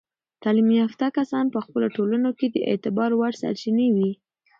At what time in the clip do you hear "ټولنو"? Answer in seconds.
1.95-2.29